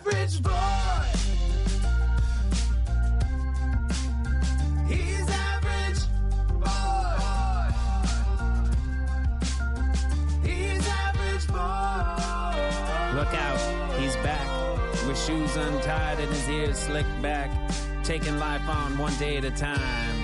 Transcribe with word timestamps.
average 0.00 0.42
boy. 0.42 0.50
He's 4.88 5.28
average 5.28 6.00
boy. 6.58 7.74
He's 10.42 10.88
average 10.88 11.46
boy. 11.48 13.16
Look 13.18 13.34
out, 13.34 14.00
he's 14.00 14.16
back 14.16 14.48
with 15.06 15.18
shoes 15.18 15.56
untied 15.56 16.20
and 16.20 16.28
his 16.30 16.48
ears 16.48 16.78
slicked 16.78 17.22
back, 17.22 17.50
taking 18.02 18.38
life 18.38 18.66
on 18.68 18.96
one 18.96 19.16
day 19.16 19.36
at 19.36 19.44
a 19.44 19.50
time. 19.50 20.16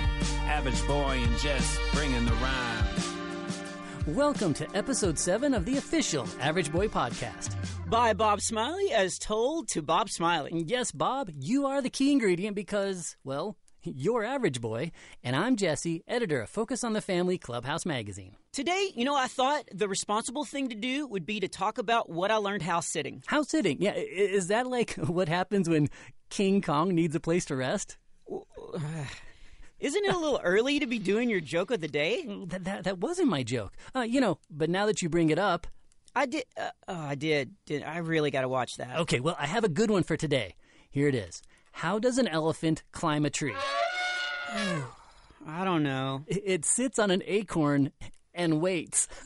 Average 0.47 0.87
boy 0.87 1.21
and 1.23 1.39
Jess 1.39 1.79
bringing 1.93 2.25
the 2.25 2.33
rhyme. 2.33 2.87
Welcome 4.07 4.55
to 4.55 4.77
episode 4.77 5.19
7 5.19 5.53
of 5.53 5.65
the 5.65 5.79
official 5.79 6.29
Average 6.41 6.71
Boy 6.71 6.87
podcast. 6.87 7.56
By 7.89 8.13
Bob 8.15 8.41
Smiley 8.41 8.93
as 8.93 9.19
told 9.19 9.69
to 9.69 9.81
Bob 9.81 10.11
Smiley. 10.11 10.65
Yes, 10.67 10.91
Bob, 10.91 11.31
you 11.39 11.67
are 11.67 11.81
the 11.81 11.91
key 11.91 12.11
ingredient 12.11 12.57
because, 12.57 13.17
well, 13.23 13.57
you're 13.83 14.25
Average 14.25 14.61
Boy, 14.61 14.91
and 15.23 15.37
I'm 15.37 15.55
Jesse, 15.55 16.03
editor 16.09 16.41
of 16.41 16.51
Focus 16.51 16.83
on 16.83 16.95
the 16.95 17.01
Family 17.01 17.39
Clubhouse 17.39 17.87
magazine. 17.87 18.35
Today, 18.53 18.91
you 18.97 19.05
know, 19.05 19.15
I 19.15 19.29
thought 19.29 19.69
the 19.73 19.89
responsible 19.89 20.45
thing 20.45 20.69
to 20.71 20.75
do 20.75 21.07
would 21.07 21.25
be 21.25 21.39
to 21.39 21.49
talk 21.49 21.79
about 21.79 22.11
what 22.11 22.33
I 22.33 22.37
learned 22.37 22.63
house 22.63 22.89
sitting. 22.89 23.23
House 23.27 23.51
sitting, 23.51 23.81
yeah, 23.81 23.95
is 23.95 24.49
that 24.49 24.67
like 24.67 24.95
what 24.97 25.29
happens 25.29 25.69
when 25.69 25.89
King 26.29 26.63
Kong 26.63 26.93
needs 26.93 27.15
a 27.15 27.21
place 27.21 27.45
to 27.47 27.57
rest? 27.57 27.99
Isn't 29.79 30.05
it 30.07 30.15
a 30.15 30.19
little 30.19 30.41
early 30.43 30.81
to 30.81 30.87
be 30.87 30.99
doing 30.99 31.29
your 31.29 31.41
joke 31.41 31.71
of 31.71 31.83
the 31.83 31.89
day? 31.89 32.25
That, 32.47 32.65
that, 32.65 32.85
that 32.85 32.99
wasn't 32.99 33.29
my 33.29 33.43
joke. 33.43 33.75
Uh, 33.95 34.01
you 34.01 34.21
know, 34.23 34.39
but 34.51 34.71
now 34.71 34.87
that 34.87 35.03
you 35.03 35.11
bring 35.11 35.29
it 35.29 35.39
up, 35.39 35.67
I 36.17 36.25
did. 36.25 36.45
Uh, 36.57 36.71
oh, 36.89 36.99
I 36.99 37.15
did. 37.15 37.53
did. 37.67 37.83
I 37.83 37.99
really 37.99 38.31
got 38.31 38.41
to 38.41 38.49
watch 38.49 38.79
that. 38.79 38.97
okay, 39.01 39.21
well, 39.21 39.37
I 39.39 39.47
have 39.47 39.65
a 39.65 39.69
good 39.69 39.91
one 39.91 40.03
for 40.03 40.17
today. 40.17 40.55
Here 40.91 41.09
it 41.09 41.15
is. 41.15 41.43
How 41.73 41.99
does 41.99 42.17
an 42.17 42.27
elephant 42.27 42.83
climb 42.91 43.27
a 43.27 43.31
tree? 43.31 43.55
I 45.47 45.65
don't 45.65 45.83
know. 45.83 46.25
It, 46.27 46.43
it 46.45 46.65
sits 46.65 46.99
on 46.99 47.11
an 47.11 47.23
acorn 47.27 47.93
and 48.35 48.61
waits. 48.61 49.09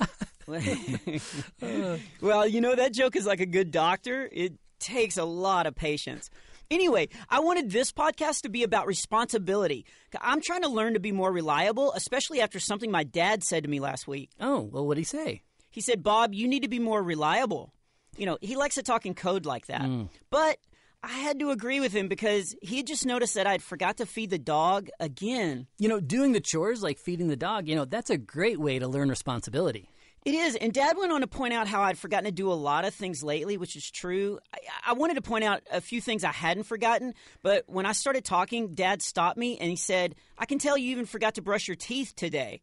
Well, 2.20 2.44
you 2.48 2.60
know, 2.60 2.74
that 2.74 2.92
joke 2.92 3.14
is 3.14 3.24
like 3.24 3.38
a 3.38 3.46
good 3.46 3.70
doctor. 3.70 4.28
It 4.32 4.54
takes 4.80 5.16
a 5.16 5.22
lot 5.24 5.66
of 5.68 5.76
patience. 5.76 6.28
Anyway, 6.72 7.08
I 7.28 7.38
wanted 7.38 7.70
this 7.70 7.92
podcast 7.92 8.42
to 8.42 8.48
be 8.48 8.64
about 8.64 8.88
responsibility. 8.88 9.86
I'm 10.20 10.40
trying 10.40 10.62
to 10.62 10.68
learn 10.68 10.94
to 10.94 11.00
be 11.00 11.12
more 11.12 11.30
reliable, 11.30 11.92
especially 11.92 12.40
after 12.40 12.58
something 12.58 12.90
my 12.90 13.04
dad 13.04 13.44
said 13.44 13.62
to 13.62 13.70
me 13.70 13.78
last 13.78 14.08
week. 14.08 14.30
oh, 14.40 14.60
well, 14.72 14.84
what'd 14.84 14.98
he 14.98 15.04
say? 15.04 15.42
He 15.70 15.80
said, 15.80 16.02
Bob, 16.02 16.34
you 16.34 16.48
need 16.48 16.62
to 16.62 16.68
be 16.68 16.78
more 16.78 17.02
reliable. 17.02 17.72
You 18.16 18.26
know, 18.26 18.38
he 18.40 18.56
likes 18.56 18.74
to 18.74 18.82
talk 18.82 19.06
in 19.06 19.14
code 19.14 19.46
like 19.46 19.66
that. 19.66 19.82
Mm. 19.82 20.08
But 20.30 20.58
I 21.02 21.08
had 21.08 21.38
to 21.40 21.50
agree 21.50 21.80
with 21.80 21.92
him 21.92 22.08
because 22.08 22.54
he 22.60 22.78
had 22.78 22.86
just 22.86 23.06
noticed 23.06 23.34
that 23.34 23.46
I'd 23.46 23.62
forgot 23.62 23.96
to 23.98 24.06
feed 24.06 24.30
the 24.30 24.38
dog 24.38 24.90
again. 24.98 25.66
You 25.78 25.88
know, 25.88 26.00
doing 26.00 26.32
the 26.32 26.40
chores 26.40 26.82
like 26.82 26.98
feeding 26.98 27.28
the 27.28 27.36
dog, 27.36 27.68
you 27.68 27.76
know, 27.76 27.84
that's 27.84 28.10
a 28.10 28.18
great 28.18 28.60
way 28.60 28.78
to 28.78 28.86
learn 28.86 29.08
responsibility. 29.08 29.88
It 30.26 30.34
is. 30.34 30.54
And 30.56 30.70
Dad 30.74 30.98
went 30.98 31.12
on 31.12 31.22
to 31.22 31.26
point 31.26 31.54
out 31.54 31.66
how 31.66 31.80
I'd 31.80 31.96
forgotten 31.96 32.26
to 32.26 32.30
do 32.30 32.52
a 32.52 32.54
lot 32.54 32.84
of 32.84 32.94
things 32.94 33.22
lately, 33.22 33.56
which 33.56 33.74
is 33.74 33.90
true. 33.90 34.38
I, 34.52 34.58
I 34.88 34.92
wanted 34.92 35.14
to 35.14 35.22
point 35.22 35.44
out 35.44 35.62
a 35.72 35.80
few 35.80 36.02
things 36.02 36.24
I 36.24 36.32
hadn't 36.32 36.64
forgotten, 36.64 37.14
but 37.42 37.64
when 37.66 37.86
I 37.86 37.92
started 37.92 38.22
talking, 38.22 38.74
Dad 38.74 39.00
stopped 39.00 39.38
me 39.38 39.56
and 39.58 39.70
he 39.70 39.76
said, 39.76 40.14
I 40.36 40.44
can 40.44 40.58
tell 40.58 40.76
you 40.76 40.90
even 40.90 41.06
forgot 41.06 41.36
to 41.36 41.42
brush 41.42 41.68
your 41.68 41.76
teeth 41.76 42.12
today. 42.16 42.60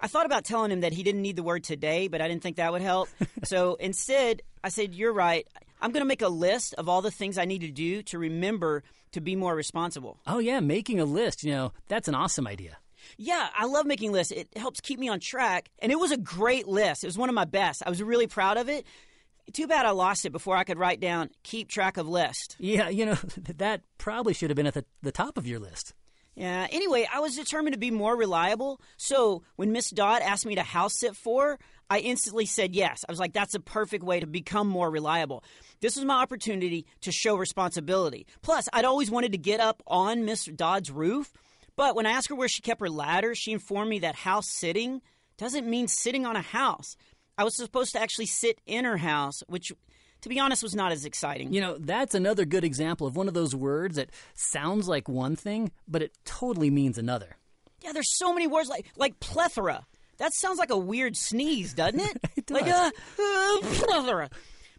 I 0.00 0.06
thought 0.06 0.26
about 0.26 0.44
telling 0.44 0.70
him 0.70 0.80
that 0.80 0.92
he 0.92 1.02
didn't 1.02 1.22
need 1.22 1.36
the 1.36 1.42
word 1.42 1.64
today, 1.64 2.08
but 2.08 2.20
I 2.20 2.28
didn't 2.28 2.42
think 2.42 2.56
that 2.56 2.72
would 2.72 2.82
help. 2.82 3.08
so 3.44 3.74
instead, 3.74 4.42
I 4.64 4.68
said, 4.68 4.94
You're 4.94 5.12
right. 5.12 5.46
I'm 5.82 5.92
going 5.92 6.02
to 6.02 6.08
make 6.08 6.22
a 6.22 6.28
list 6.28 6.74
of 6.74 6.88
all 6.88 7.00
the 7.00 7.10
things 7.10 7.38
I 7.38 7.46
need 7.46 7.62
to 7.62 7.70
do 7.70 8.02
to 8.04 8.18
remember 8.18 8.82
to 9.12 9.20
be 9.20 9.34
more 9.34 9.54
responsible. 9.54 10.18
Oh, 10.26 10.38
yeah, 10.38 10.60
making 10.60 11.00
a 11.00 11.04
list, 11.04 11.42
you 11.42 11.52
know, 11.52 11.72
that's 11.88 12.06
an 12.06 12.14
awesome 12.14 12.46
idea. 12.46 12.76
Yeah, 13.16 13.48
I 13.56 13.64
love 13.64 13.86
making 13.86 14.12
lists. 14.12 14.32
It 14.32 14.48
helps 14.56 14.80
keep 14.80 14.98
me 14.98 15.08
on 15.08 15.20
track. 15.20 15.70
And 15.80 15.90
it 15.90 15.98
was 15.98 16.12
a 16.12 16.16
great 16.18 16.68
list. 16.68 17.02
It 17.02 17.06
was 17.06 17.18
one 17.18 17.28
of 17.28 17.34
my 17.34 17.46
best. 17.46 17.82
I 17.84 17.88
was 17.88 18.02
really 18.02 18.26
proud 18.26 18.58
of 18.58 18.68
it. 18.68 18.86
Too 19.52 19.66
bad 19.66 19.86
I 19.86 19.90
lost 19.90 20.26
it 20.26 20.30
before 20.30 20.56
I 20.56 20.64
could 20.64 20.78
write 20.78 21.00
down 21.00 21.30
keep 21.42 21.68
track 21.68 21.96
of 21.96 22.06
list. 22.06 22.56
Yeah, 22.58 22.88
you 22.88 23.06
know, 23.06 23.14
that 23.56 23.82
probably 23.98 24.34
should 24.34 24.50
have 24.50 24.56
been 24.56 24.66
at 24.66 24.74
the, 24.74 24.84
the 25.02 25.12
top 25.12 25.38
of 25.38 25.46
your 25.46 25.58
list. 25.58 25.94
Yeah, 26.34 26.66
anyway, 26.70 27.06
I 27.12 27.20
was 27.20 27.36
determined 27.36 27.74
to 27.74 27.78
be 27.78 27.90
more 27.90 28.16
reliable. 28.16 28.80
So 28.96 29.42
when 29.56 29.72
Miss 29.72 29.90
Dodd 29.90 30.22
asked 30.22 30.46
me 30.46 30.54
to 30.54 30.62
house 30.62 30.98
sit 30.98 31.16
for 31.16 31.42
her, 31.42 31.58
I 31.90 31.98
instantly 31.98 32.46
said 32.46 32.74
yes. 32.74 33.04
I 33.08 33.12
was 33.12 33.18
like, 33.18 33.32
that's 33.32 33.54
a 33.54 33.60
perfect 33.60 34.04
way 34.04 34.20
to 34.20 34.26
become 34.26 34.68
more 34.68 34.88
reliable. 34.90 35.42
This 35.80 35.96
was 35.96 36.04
my 36.04 36.22
opportunity 36.22 36.86
to 37.00 37.10
show 37.10 37.34
responsibility. 37.34 38.26
Plus, 38.42 38.68
I'd 38.72 38.84
always 38.84 39.10
wanted 39.10 39.32
to 39.32 39.38
get 39.38 39.58
up 39.58 39.82
on 39.88 40.24
Miss 40.24 40.44
Dodd's 40.44 40.90
roof. 40.90 41.32
But 41.74 41.96
when 41.96 42.06
I 42.06 42.12
asked 42.12 42.28
her 42.28 42.36
where 42.36 42.48
she 42.48 42.62
kept 42.62 42.80
her 42.80 42.88
ladder, 42.88 43.34
she 43.34 43.52
informed 43.52 43.90
me 43.90 43.98
that 44.00 44.14
house 44.14 44.48
sitting 44.48 45.02
doesn't 45.36 45.66
mean 45.66 45.88
sitting 45.88 46.26
on 46.26 46.36
a 46.36 46.42
house. 46.42 46.96
I 47.36 47.44
was 47.44 47.56
supposed 47.56 47.92
to 47.92 48.00
actually 48.00 48.26
sit 48.26 48.60
in 48.66 48.84
her 48.84 48.98
house, 48.98 49.42
which, 49.48 49.72
to 50.22 50.28
be 50.28 50.38
honest, 50.38 50.62
was 50.62 50.74
not 50.74 50.92
as 50.92 51.04
exciting. 51.04 51.52
You 51.52 51.60
know, 51.60 51.76
that's 51.78 52.14
another 52.14 52.44
good 52.44 52.64
example 52.64 53.06
of 53.06 53.16
one 53.16 53.28
of 53.28 53.34
those 53.34 53.54
words 53.54 53.96
that 53.96 54.10
sounds 54.34 54.88
like 54.88 55.08
one 55.08 55.36
thing, 55.36 55.70
but 55.88 56.02
it 56.02 56.12
totally 56.24 56.70
means 56.70 56.98
another. 56.98 57.36
Yeah, 57.82 57.92
there's 57.92 58.16
so 58.18 58.32
many 58.34 58.46
words 58.46 58.68
like 58.68 58.86
like 58.96 59.18
plethora. 59.20 59.86
That 60.18 60.34
sounds 60.34 60.58
like 60.58 60.70
a 60.70 60.76
weird 60.76 61.16
sneeze, 61.16 61.72
doesn't 61.72 62.00
it? 62.00 62.18
It 62.36 62.50
Like 62.50 62.66
does. 62.66 62.92
uh, 63.18 63.22
uh, 63.22 63.60
plethora. 63.62 64.28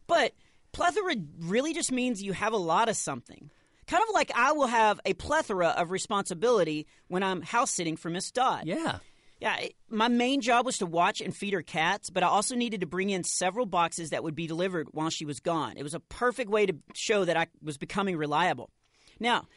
But 0.08 0.34
plethora 0.72 1.16
really 1.40 1.74
just 1.74 1.92
means 1.92 2.22
you 2.22 2.34
have 2.34 2.54
a 2.54 2.58
lot 2.58 2.90
of 2.90 2.96
something. 2.96 3.50
Kind 3.88 4.04
of 4.08 4.14
like 4.14 4.32
I 4.36 4.52
will 4.52 4.68
have 4.68 5.00
a 5.06 5.14
plethora 5.16 5.70
of 5.70 5.90
responsibility 5.90 6.86
when 7.08 7.24
I'm 7.24 7.42
house 7.42 7.72
sitting 7.72 7.98
for 7.98 8.10
Miss 8.10 8.30
Dodd. 8.32 8.66
Yeah. 8.68 9.00
Yeah, 9.42 9.58
my 9.90 10.08
main 10.08 10.40
job 10.40 10.68
was 10.68 10.78
to 10.78 10.86
watch 10.86 11.20
and 11.20 11.36
feed 11.36 11.54
her 11.54 11.64
cats, 11.64 12.12
but 12.12 12.22
I 12.22 12.28
also 12.28 12.56
needed 12.56 12.82
to 12.82 12.86
bring 12.86 13.10
in 13.10 13.24
several 13.24 13.66
boxes 13.66 14.12
that 14.12 14.24
would 14.24 14.36
be 14.36 14.46
delivered 14.46 14.90
while 14.92 15.10
she 15.10 15.26
was 15.26 15.40
gone. 15.40 15.78
It 15.78 15.84
was 15.84 15.96
a 15.96 16.00
perfect 16.00 16.52
way 16.52 16.68
to 16.68 16.76
show 16.94 17.26
that 17.26 17.36
I 17.36 17.48
was 17.60 17.80
becoming 17.80 18.18
reliable. 18.18 18.70
Now, 19.20 19.48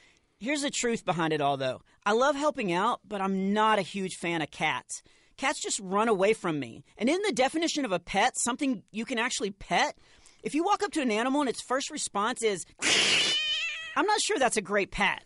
here's 0.40 0.62
the 0.62 0.70
truth 0.70 1.04
behind 1.04 1.34
it 1.34 1.42
all, 1.42 1.58
though. 1.58 1.82
I 2.06 2.12
love 2.12 2.34
helping 2.34 2.72
out, 2.72 3.00
but 3.06 3.20
I'm 3.20 3.52
not 3.52 3.78
a 3.78 3.82
huge 3.82 4.16
fan 4.16 4.40
of 4.40 4.50
cats. 4.50 5.02
Cats 5.36 5.60
just 5.60 5.80
run 5.80 6.08
away 6.08 6.32
from 6.32 6.58
me. 6.58 6.82
And 6.96 7.10
in 7.10 7.20
the 7.20 7.32
definition 7.32 7.84
of 7.84 7.92
a 7.92 7.98
pet, 7.98 8.38
something 8.38 8.84
you 8.90 9.04
can 9.04 9.18
actually 9.18 9.50
pet, 9.50 9.98
if 10.42 10.54
you 10.54 10.64
walk 10.64 10.82
up 10.82 10.92
to 10.92 11.02
an 11.02 11.10
animal 11.10 11.42
and 11.42 11.50
its 11.50 11.60
first 11.60 11.90
response 11.90 12.42
is, 12.42 12.64
I'm 13.96 14.06
not 14.06 14.20
sure 14.22 14.38
that's 14.38 14.56
a 14.56 14.62
great 14.62 14.92
pet 14.92 15.24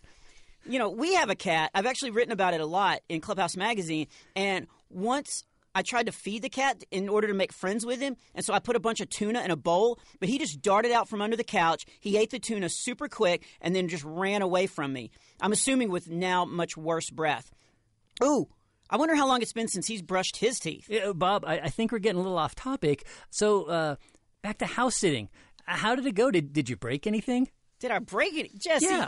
you 0.69 0.79
know, 0.79 0.89
we 0.89 1.15
have 1.15 1.29
a 1.29 1.35
cat. 1.35 1.71
I've 1.73 1.85
actually 1.85 2.11
written 2.11 2.31
about 2.31 2.53
it 2.53 2.61
a 2.61 2.65
lot 2.65 3.01
in 3.09 3.21
Clubhouse 3.21 3.57
Magazine. 3.57 4.07
And 4.35 4.67
once 4.89 5.43
I 5.75 5.81
tried 5.81 6.07
to 6.07 6.11
feed 6.11 6.41
the 6.41 6.49
cat 6.49 6.83
in 6.91 7.09
order 7.09 7.27
to 7.27 7.33
make 7.33 7.53
friends 7.53 7.85
with 7.85 7.99
him. 7.99 8.15
And 8.33 8.43
so 8.43 8.53
I 8.53 8.59
put 8.59 8.75
a 8.75 8.79
bunch 8.79 9.01
of 9.01 9.09
tuna 9.09 9.41
in 9.41 9.51
a 9.51 9.55
bowl, 9.55 9.99
but 10.19 10.29
he 10.29 10.37
just 10.37 10.61
darted 10.61 10.91
out 10.91 11.07
from 11.07 11.21
under 11.21 11.35
the 11.35 11.43
couch. 11.43 11.85
He 11.99 12.17
ate 12.17 12.31
the 12.31 12.39
tuna 12.39 12.69
super 12.69 13.07
quick 13.07 13.45
and 13.61 13.75
then 13.75 13.87
just 13.87 14.03
ran 14.03 14.41
away 14.41 14.67
from 14.67 14.93
me. 14.93 15.11
I'm 15.41 15.51
assuming 15.51 15.89
with 15.89 16.09
now 16.09 16.45
much 16.45 16.75
worse 16.75 17.09
breath. 17.09 17.51
Ooh, 18.23 18.49
I 18.89 18.97
wonder 18.97 19.15
how 19.15 19.27
long 19.27 19.41
it's 19.41 19.53
been 19.53 19.67
since 19.67 19.87
he's 19.87 20.01
brushed 20.01 20.37
his 20.37 20.59
teeth. 20.59 20.87
Yeah, 20.89 21.13
Bob, 21.13 21.45
I, 21.45 21.59
I 21.59 21.69
think 21.69 21.91
we're 21.91 21.99
getting 21.99 22.19
a 22.19 22.23
little 22.23 22.37
off 22.37 22.55
topic. 22.55 23.05
So, 23.29 23.65
uh, 23.65 23.95
back 24.41 24.57
to 24.59 24.65
house 24.65 24.95
sitting. 24.95 25.29
Uh, 25.67 25.75
How 25.75 25.95
did 25.95 26.05
it 26.05 26.15
go? 26.15 26.31
Did, 26.31 26.51
did 26.51 26.69
you 26.69 26.75
break 26.75 27.05
anything? 27.05 27.49
Did 27.79 27.91
I 27.91 27.99
break 27.99 28.35
it? 28.35 28.59
Jesse. 28.59 28.85
Yeah. 28.85 29.07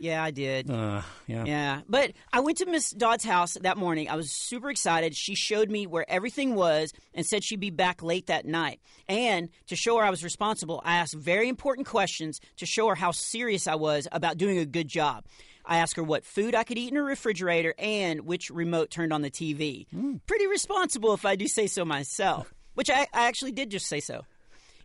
Yeah, 0.00 0.22
I 0.22 0.30
did. 0.30 0.70
Uh, 0.70 1.02
yeah. 1.26 1.44
Yeah, 1.44 1.80
but 1.88 2.12
I 2.32 2.40
went 2.40 2.58
to 2.58 2.66
Miss 2.66 2.90
Dodd's 2.90 3.24
house 3.24 3.54
that 3.62 3.76
morning. 3.76 4.08
I 4.08 4.16
was 4.16 4.30
super 4.30 4.70
excited. 4.70 5.16
She 5.16 5.34
showed 5.34 5.70
me 5.70 5.86
where 5.86 6.08
everything 6.08 6.54
was 6.54 6.92
and 7.14 7.26
said 7.26 7.44
she'd 7.44 7.60
be 7.60 7.70
back 7.70 8.02
late 8.02 8.26
that 8.26 8.46
night. 8.46 8.80
And 9.08 9.48
to 9.66 9.76
show 9.76 9.98
her 9.98 10.04
I 10.04 10.10
was 10.10 10.22
responsible, 10.24 10.80
I 10.84 10.96
asked 10.96 11.14
very 11.14 11.48
important 11.48 11.86
questions 11.86 12.40
to 12.58 12.66
show 12.66 12.88
her 12.88 12.94
how 12.94 13.10
serious 13.10 13.66
I 13.66 13.74
was 13.74 14.06
about 14.12 14.38
doing 14.38 14.58
a 14.58 14.66
good 14.66 14.88
job. 14.88 15.24
I 15.64 15.78
asked 15.78 15.96
her 15.96 16.02
what 16.02 16.24
food 16.24 16.54
I 16.54 16.64
could 16.64 16.78
eat 16.78 16.90
in 16.90 16.96
her 16.96 17.04
refrigerator 17.04 17.74
and 17.78 18.22
which 18.22 18.50
remote 18.50 18.90
turned 18.90 19.12
on 19.12 19.20
the 19.22 19.30
TV. 19.30 19.86
Pretty 20.26 20.46
responsible 20.46 21.12
if 21.12 21.26
I 21.26 21.36
do 21.36 21.46
say 21.46 21.66
so 21.66 21.84
myself, 21.84 22.52
which 22.74 22.88
I, 22.88 23.06
I 23.12 23.26
actually 23.26 23.52
did 23.52 23.70
just 23.70 23.86
say 23.86 24.00
so. 24.00 24.22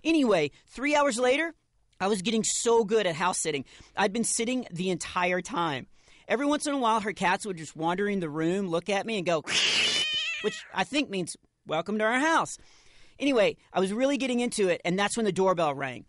Anyway, 0.03 0.51
three 0.67 0.93
hours 0.95 1.17
later, 1.17 1.53
I 2.03 2.07
was 2.07 2.21
getting 2.21 2.43
so 2.43 2.83
good 2.83 3.07
at 3.07 3.15
house 3.15 3.39
sitting. 3.39 3.63
I'd 3.95 4.11
been 4.11 4.25
sitting 4.25 4.67
the 4.71 4.89
entire 4.89 5.41
time. 5.41 5.87
Every 6.27 6.45
once 6.45 6.67
in 6.67 6.73
a 6.73 6.77
while, 6.77 6.99
her 6.99 7.13
cats 7.13 7.45
would 7.45 7.55
just 7.55 7.77
wander 7.77 8.09
in 8.09 8.19
the 8.19 8.29
room, 8.29 8.67
look 8.67 8.89
at 8.89 9.05
me, 9.05 9.17
and 9.17 9.25
go, 9.25 9.41
which 10.41 10.65
I 10.73 10.83
think 10.83 11.09
means, 11.09 11.37
Welcome 11.65 11.97
to 11.99 12.03
our 12.03 12.19
house. 12.19 12.57
Anyway, 13.17 13.55
I 13.71 13.79
was 13.79 13.93
really 13.93 14.17
getting 14.17 14.41
into 14.41 14.67
it, 14.67 14.81
and 14.83 14.99
that's 14.99 15.15
when 15.15 15.25
the 15.25 15.31
doorbell 15.31 15.73
rang. 15.73 16.03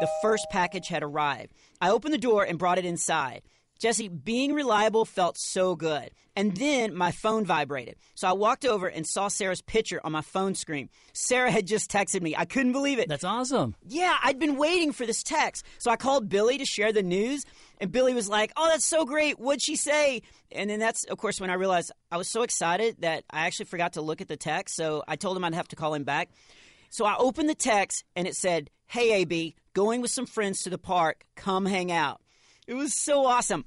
The 0.00 0.08
first 0.20 0.48
package 0.50 0.88
had 0.88 1.04
arrived. 1.04 1.52
I 1.80 1.90
opened 1.90 2.12
the 2.12 2.18
door 2.18 2.42
and 2.42 2.58
brought 2.58 2.78
it 2.78 2.84
inside. 2.84 3.42
Jesse, 3.78 4.08
being 4.08 4.52
reliable 4.52 5.04
felt 5.04 5.36
so 5.38 5.76
good. 5.76 6.10
And 6.34 6.54
then 6.56 6.94
my 6.94 7.12
phone 7.12 7.44
vibrated. 7.44 7.96
So 8.14 8.28
I 8.28 8.32
walked 8.32 8.64
over 8.66 8.86
and 8.86 9.06
saw 9.06 9.28
Sarah's 9.28 9.62
picture 9.62 10.00
on 10.04 10.12
my 10.12 10.20
phone 10.20 10.54
screen. 10.54 10.90
Sarah 11.12 11.50
had 11.50 11.66
just 11.66 11.90
texted 11.90 12.20
me. 12.20 12.34
I 12.36 12.44
couldn't 12.44 12.72
believe 12.72 12.98
it. 12.98 13.08
That's 13.08 13.24
awesome. 13.24 13.74
Yeah, 13.86 14.16
I'd 14.22 14.38
been 14.38 14.56
waiting 14.56 14.92
for 14.92 15.06
this 15.06 15.22
text. 15.22 15.64
So 15.78 15.90
I 15.90 15.96
called 15.96 16.28
Billy 16.28 16.58
to 16.58 16.66
share 16.66 16.92
the 16.92 17.02
news, 17.02 17.44
and 17.80 17.90
Billy 17.90 18.12
was 18.12 18.28
like, 18.28 18.52
Oh, 18.56 18.68
that's 18.68 18.84
so 18.84 19.04
great. 19.04 19.38
What'd 19.38 19.62
she 19.62 19.76
say? 19.76 20.22
And 20.52 20.68
then 20.68 20.78
that's, 20.78 21.04
of 21.04 21.18
course, 21.18 21.40
when 21.40 21.50
I 21.50 21.54
realized 21.54 21.90
I 22.10 22.16
was 22.16 22.28
so 22.28 22.42
excited 22.42 22.96
that 23.00 23.24
I 23.30 23.46
actually 23.46 23.66
forgot 23.66 23.94
to 23.94 24.02
look 24.02 24.20
at 24.20 24.28
the 24.28 24.36
text. 24.36 24.76
So 24.76 25.02
I 25.08 25.16
told 25.16 25.36
him 25.36 25.44
I'd 25.44 25.54
have 25.54 25.68
to 25.68 25.76
call 25.76 25.94
him 25.94 26.04
back. 26.04 26.28
So 26.90 27.04
I 27.04 27.16
opened 27.16 27.48
the 27.48 27.54
text, 27.54 28.04
and 28.14 28.26
it 28.28 28.36
said, 28.36 28.70
Hey, 28.86 29.12
AB, 29.14 29.56
going 29.74 30.00
with 30.00 30.10
some 30.10 30.26
friends 30.26 30.62
to 30.62 30.70
the 30.70 30.78
park. 30.78 31.24
Come 31.34 31.66
hang 31.66 31.90
out. 31.90 32.20
It 32.66 32.74
was 32.74 32.94
so 32.94 33.26
awesome. 33.26 33.64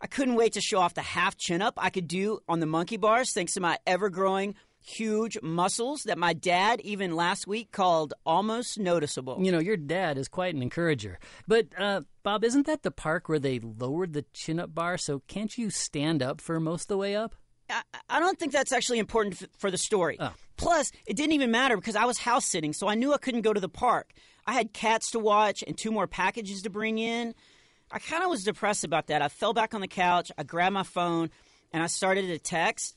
I 0.00 0.06
couldn't 0.06 0.34
wait 0.34 0.52
to 0.54 0.60
show 0.60 0.78
off 0.78 0.94
the 0.94 1.02
half 1.02 1.36
chin 1.36 1.62
up 1.62 1.74
I 1.78 1.90
could 1.90 2.06
do 2.06 2.40
on 2.48 2.60
the 2.60 2.66
monkey 2.66 2.96
bars 2.96 3.32
thanks 3.32 3.54
to 3.54 3.60
my 3.60 3.78
ever 3.86 4.10
growing 4.10 4.54
huge 4.86 5.36
muscles 5.42 6.02
that 6.04 6.16
my 6.16 6.32
dad 6.32 6.80
even 6.82 7.16
last 7.16 7.46
week 7.46 7.72
called 7.72 8.14
almost 8.24 8.78
noticeable. 8.78 9.38
You 9.40 9.50
know, 9.50 9.58
your 9.58 9.76
dad 9.76 10.16
is 10.16 10.28
quite 10.28 10.54
an 10.54 10.62
encourager. 10.62 11.18
But, 11.48 11.66
uh, 11.76 12.02
Bob, 12.22 12.44
isn't 12.44 12.66
that 12.66 12.82
the 12.82 12.92
park 12.92 13.28
where 13.28 13.40
they 13.40 13.58
lowered 13.58 14.12
the 14.12 14.24
chin 14.32 14.60
up 14.60 14.74
bar? 14.74 14.96
So 14.96 15.22
can't 15.26 15.56
you 15.58 15.70
stand 15.70 16.22
up 16.22 16.40
for 16.40 16.60
most 16.60 16.82
of 16.82 16.88
the 16.88 16.98
way 16.98 17.16
up? 17.16 17.34
I, 17.68 17.82
I 18.08 18.20
don't 18.20 18.38
think 18.38 18.52
that's 18.52 18.72
actually 18.72 19.00
important 19.00 19.42
f- 19.42 19.48
for 19.58 19.70
the 19.72 19.78
story. 19.78 20.18
Oh. 20.20 20.32
Plus, 20.56 20.92
it 21.04 21.16
didn't 21.16 21.32
even 21.32 21.50
matter 21.50 21.76
because 21.76 21.96
I 21.96 22.04
was 22.04 22.18
house 22.18 22.46
sitting, 22.46 22.72
so 22.72 22.86
I 22.86 22.94
knew 22.94 23.12
I 23.12 23.18
couldn't 23.18 23.42
go 23.42 23.52
to 23.52 23.60
the 23.60 23.68
park. 23.68 24.12
I 24.46 24.52
had 24.52 24.72
cats 24.72 25.10
to 25.10 25.18
watch 25.18 25.64
and 25.66 25.76
two 25.76 25.90
more 25.90 26.06
packages 26.06 26.62
to 26.62 26.70
bring 26.70 26.98
in. 26.98 27.34
I 27.90 27.98
kind 27.98 28.22
of 28.22 28.30
was 28.30 28.44
depressed 28.44 28.84
about 28.84 29.08
that. 29.08 29.22
I 29.22 29.28
fell 29.28 29.52
back 29.52 29.74
on 29.74 29.80
the 29.80 29.88
couch, 29.88 30.32
I 30.36 30.42
grabbed 30.42 30.74
my 30.74 30.82
phone, 30.82 31.30
and 31.72 31.82
I 31.82 31.86
started 31.86 32.26
to 32.28 32.38
text, 32.38 32.96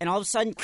and 0.00 0.08
all 0.08 0.18
of 0.18 0.22
a 0.22 0.26
sudden, 0.26 0.54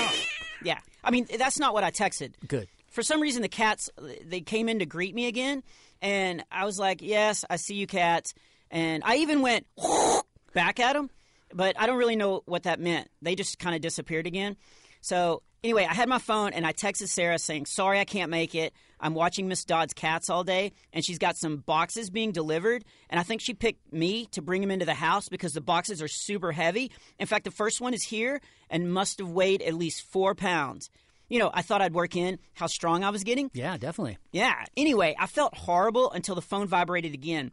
yeah. 0.64 0.78
I 1.04 1.10
mean, 1.10 1.26
that's 1.38 1.58
not 1.58 1.74
what 1.74 1.84
I 1.84 1.90
texted. 1.90 2.34
Good. 2.46 2.68
For 2.88 3.02
some 3.02 3.20
reason, 3.20 3.42
the 3.42 3.48
cats 3.48 3.90
they 4.24 4.40
came 4.40 4.68
in 4.68 4.78
to 4.80 4.86
greet 4.86 5.14
me 5.14 5.26
again, 5.26 5.62
and 6.00 6.44
I 6.50 6.64
was 6.64 6.78
like, 6.78 7.00
"Yes, 7.00 7.44
I 7.48 7.56
see 7.56 7.74
you, 7.74 7.86
cats." 7.86 8.34
And 8.70 9.02
I 9.04 9.16
even 9.16 9.40
went 9.40 9.66
back 10.54 10.78
at 10.78 10.92
them, 10.92 11.10
but 11.54 11.78
I 11.80 11.86
don't 11.86 11.98
really 11.98 12.16
know 12.16 12.42
what 12.44 12.64
that 12.64 12.80
meant. 12.80 13.08
They 13.22 13.34
just 13.34 13.58
kind 13.58 13.74
of 13.74 13.80
disappeared 13.80 14.26
again. 14.26 14.56
So 15.00 15.42
anyway, 15.64 15.86
I 15.88 15.94
had 15.94 16.08
my 16.08 16.18
phone 16.18 16.52
and 16.52 16.66
I 16.66 16.72
texted 16.72 17.08
Sarah 17.08 17.38
saying, 17.38 17.66
"Sorry, 17.66 17.98
I 17.98 18.04
can't 18.04 18.30
make 18.30 18.54
it. 18.54 18.72
I'm 19.00 19.14
watching 19.14 19.48
Miss 19.48 19.64
Dodd's 19.64 19.94
cats 19.94 20.30
all 20.30 20.44
day, 20.44 20.72
and 20.92 21.04
she's 21.04 21.18
got 21.18 21.36
some 21.36 21.56
boxes 21.58 22.10
being 22.10 22.32
delivered, 22.32 22.84
and 23.10 23.18
I 23.18 23.22
think 23.22 23.40
she 23.40 23.54
picked 23.54 23.92
me 23.92 24.26
to 24.26 24.42
bring 24.42 24.60
them 24.60 24.70
into 24.70 24.86
the 24.86 24.94
house 24.94 25.28
because 25.28 25.52
the 25.52 25.60
boxes 25.60 26.00
are 26.00 26.08
super 26.08 26.52
heavy. 26.52 26.92
In 27.18 27.26
fact, 27.26 27.44
the 27.44 27.50
first 27.50 27.80
one 27.80 27.94
is 27.94 28.02
here 28.02 28.40
and 28.70 28.92
must 28.92 29.18
have 29.18 29.30
weighed 29.30 29.62
at 29.62 29.74
least 29.74 30.02
four 30.02 30.34
pounds." 30.34 30.90
You 31.28 31.38
know, 31.38 31.50
I 31.54 31.62
thought 31.62 31.80
I'd 31.80 31.94
work 31.94 32.14
in 32.14 32.38
how 32.52 32.66
strong 32.66 33.04
I 33.04 33.10
was 33.10 33.24
getting. 33.24 33.50
Yeah, 33.54 33.78
definitely. 33.78 34.18
Yeah. 34.32 34.52
Anyway, 34.76 35.16
I 35.18 35.26
felt 35.26 35.56
horrible 35.56 36.10
until 36.10 36.34
the 36.34 36.42
phone 36.42 36.68
vibrated 36.68 37.14
again. 37.14 37.52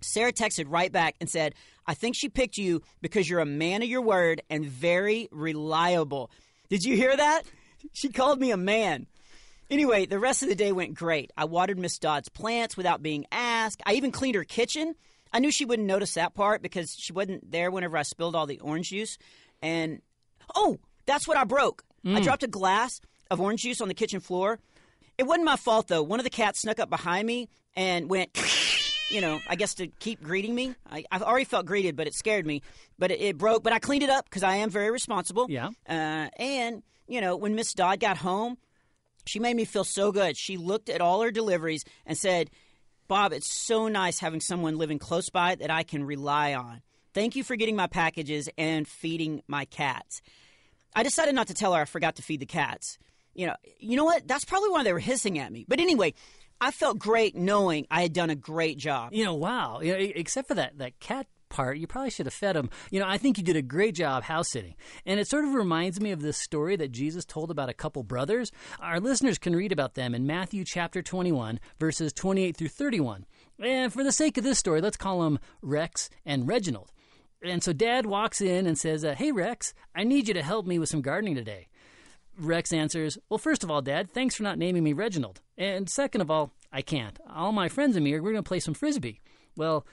Sarah 0.00 0.32
texted 0.32 0.64
right 0.68 0.90
back 0.90 1.14
and 1.20 1.30
said, 1.30 1.54
I 1.86 1.94
think 1.94 2.16
she 2.16 2.28
picked 2.28 2.58
you 2.58 2.82
because 3.00 3.30
you're 3.30 3.38
a 3.38 3.46
man 3.46 3.82
of 3.82 3.88
your 3.88 4.02
word 4.02 4.42
and 4.50 4.64
very 4.64 5.28
reliable. 5.30 6.32
Did 6.72 6.86
you 6.86 6.96
hear 6.96 7.14
that? 7.14 7.42
She 7.92 8.08
called 8.08 8.40
me 8.40 8.50
a 8.50 8.56
man. 8.56 9.06
Anyway, 9.68 10.06
the 10.06 10.18
rest 10.18 10.42
of 10.42 10.48
the 10.48 10.54
day 10.54 10.72
went 10.72 10.94
great. 10.94 11.30
I 11.36 11.44
watered 11.44 11.78
Miss 11.78 11.98
Dodd's 11.98 12.30
plants 12.30 12.78
without 12.78 13.02
being 13.02 13.26
asked. 13.30 13.82
I 13.84 13.92
even 13.92 14.10
cleaned 14.10 14.36
her 14.36 14.44
kitchen. 14.44 14.94
I 15.34 15.40
knew 15.40 15.50
she 15.50 15.66
wouldn't 15.66 15.86
notice 15.86 16.14
that 16.14 16.32
part 16.32 16.62
because 16.62 16.96
she 16.98 17.12
wasn't 17.12 17.50
there 17.50 17.70
whenever 17.70 17.98
I 17.98 18.04
spilled 18.04 18.34
all 18.34 18.46
the 18.46 18.58
orange 18.60 18.88
juice. 18.88 19.18
And 19.60 20.00
oh, 20.54 20.78
that's 21.04 21.28
what 21.28 21.36
I 21.36 21.44
broke. 21.44 21.84
I 22.06 22.08
mm. 22.08 22.22
dropped 22.22 22.42
a 22.42 22.48
glass 22.48 23.02
of 23.30 23.38
orange 23.38 23.64
juice 23.64 23.82
on 23.82 23.88
the 23.88 23.94
kitchen 23.94 24.20
floor. 24.20 24.58
It 25.18 25.24
wasn't 25.24 25.44
my 25.44 25.56
fault 25.56 25.88
though. 25.88 26.02
One 26.02 26.20
of 26.20 26.24
the 26.24 26.30
cats 26.30 26.62
snuck 26.62 26.78
up 26.78 26.88
behind 26.88 27.26
me 27.26 27.50
and 27.76 28.08
went, 28.08 28.30
you 29.12 29.20
know, 29.20 29.40
I 29.46 29.56
guess 29.56 29.74
to 29.74 29.86
keep 29.86 30.22
greeting 30.22 30.54
me. 30.54 30.74
I, 30.90 31.04
I've 31.10 31.22
already 31.22 31.44
felt 31.44 31.66
greeted, 31.66 31.96
but 31.96 32.06
it 32.06 32.14
scared 32.14 32.46
me. 32.46 32.62
But 32.98 33.10
it, 33.10 33.20
it 33.20 33.38
broke. 33.38 33.62
But 33.62 33.72
I 33.72 33.78
cleaned 33.78 34.02
it 34.02 34.10
up 34.10 34.24
because 34.24 34.42
I 34.42 34.56
am 34.56 34.70
very 34.70 34.90
responsible. 34.90 35.46
Yeah. 35.48 35.68
Uh, 35.88 36.28
and 36.36 36.82
you 37.06 37.20
know, 37.20 37.36
when 37.36 37.54
Miss 37.54 37.72
Dodd 37.74 38.00
got 38.00 38.16
home, 38.16 38.56
she 39.26 39.38
made 39.38 39.54
me 39.54 39.64
feel 39.64 39.84
so 39.84 40.12
good. 40.12 40.36
She 40.36 40.56
looked 40.56 40.88
at 40.88 41.00
all 41.00 41.22
her 41.22 41.30
deliveries 41.30 41.84
and 42.06 42.16
said, 42.16 42.50
Bob, 43.08 43.32
it's 43.32 43.52
so 43.52 43.88
nice 43.88 44.18
having 44.18 44.40
someone 44.40 44.78
living 44.78 44.98
close 44.98 45.28
by 45.28 45.54
that 45.56 45.70
I 45.70 45.82
can 45.82 46.04
rely 46.04 46.54
on. 46.54 46.80
Thank 47.14 47.36
you 47.36 47.44
for 47.44 47.56
getting 47.56 47.76
my 47.76 47.86
packages 47.86 48.48
and 48.56 48.88
feeding 48.88 49.42
my 49.46 49.66
cats. 49.66 50.22
I 50.94 51.02
decided 51.02 51.34
not 51.34 51.48
to 51.48 51.54
tell 51.54 51.74
her 51.74 51.82
I 51.82 51.84
forgot 51.84 52.16
to 52.16 52.22
feed 52.22 52.40
the 52.40 52.46
cats. 52.46 52.98
You 53.34 53.48
know, 53.48 53.56
you 53.78 53.96
know 53.96 54.04
what? 54.04 54.26
That's 54.26 54.44
probably 54.44 54.70
why 54.70 54.82
they 54.82 54.92
were 54.92 54.98
hissing 54.98 55.38
at 55.38 55.52
me. 55.52 55.64
But 55.68 55.80
anyway, 55.80 56.14
I 56.62 56.70
felt 56.70 56.96
great 56.96 57.34
knowing 57.34 57.88
I 57.90 58.02
had 58.02 58.12
done 58.12 58.30
a 58.30 58.36
great 58.36 58.78
job. 58.78 59.12
You 59.12 59.24
know, 59.24 59.34
wow. 59.34 59.80
You 59.80 59.92
know, 59.92 59.98
except 59.98 60.46
for 60.46 60.54
that, 60.54 60.78
that 60.78 61.00
cat 61.00 61.26
part, 61.48 61.76
you 61.76 61.88
probably 61.88 62.10
should 62.10 62.26
have 62.26 62.32
fed 62.32 62.54
him. 62.54 62.70
You 62.92 63.00
know, 63.00 63.08
I 63.08 63.18
think 63.18 63.36
you 63.36 63.42
did 63.42 63.56
a 63.56 63.62
great 63.62 63.96
job 63.96 64.22
house 64.22 64.48
sitting. 64.50 64.76
And 65.04 65.18
it 65.18 65.26
sort 65.26 65.44
of 65.44 65.54
reminds 65.54 66.00
me 66.00 66.12
of 66.12 66.22
this 66.22 66.38
story 66.38 66.76
that 66.76 66.92
Jesus 66.92 67.24
told 67.24 67.50
about 67.50 67.68
a 67.68 67.74
couple 67.74 68.04
brothers. 68.04 68.52
Our 68.78 69.00
listeners 69.00 69.38
can 69.38 69.56
read 69.56 69.72
about 69.72 69.94
them 69.94 70.14
in 70.14 70.24
Matthew 70.24 70.64
chapter 70.64 71.02
21, 71.02 71.58
verses 71.80 72.12
28 72.12 72.56
through 72.56 72.68
31. 72.68 73.26
And 73.58 73.92
for 73.92 74.04
the 74.04 74.12
sake 74.12 74.38
of 74.38 74.44
this 74.44 74.60
story, 74.60 74.80
let's 74.80 74.96
call 74.96 75.22
them 75.22 75.40
Rex 75.62 76.10
and 76.24 76.46
Reginald. 76.46 76.92
And 77.42 77.60
so 77.60 77.72
dad 77.72 78.06
walks 78.06 78.40
in 78.40 78.68
and 78.68 78.78
says, 78.78 79.04
uh, 79.04 79.16
Hey, 79.16 79.32
Rex, 79.32 79.74
I 79.96 80.04
need 80.04 80.28
you 80.28 80.34
to 80.34 80.44
help 80.44 80.64
me 80.64 80.78
with 80.78 80.88
some 80.88 81.02
gardening 81.02 81.34
today. 81.34 81.66
Rex 82.38 82.72
answers, 82.72 83.18
Well, 83.28 83.38
first 83.38 83.62
of 83.62 83.70
all, 83.70 83.82
Dad, 83.82 84.12
thanks 84.12 84.34
for 84.34 84.42
not 84.42 84.58
naming 84.58 84.84
me 84.84 84.92
Reginald. 84.92 85.40
And 85.56 85.88
second 85.88 86.20
of 86.20 86.30
all, 86.30 86.52
I 86.72 86.82
can't. 86.82 87.18
All 87.34 87.52
my 87.52 87.68
friends 87.68 87.96
and 87.96 88.04
me 88.04 88.12
are 88.14 88.20
going 88.20 88.34
to 88.34 88.42
play 88.42 88.60
some 88.60 88.74
frisbee. 88.74 89.20
Well, 89.56 89.86